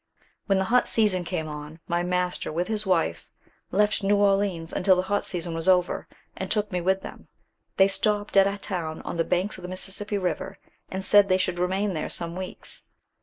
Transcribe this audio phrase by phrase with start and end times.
[0.47, 3.29] When the hot season came on, my master, with his wife,
[3.69, 7.27] left New Orleans until the hot season was over, and took me with them.
[7.77, 10.57] They stopped at a town on the banks of the Mississippi river,
[10.89, 12.85] and said they should remain there some weeks.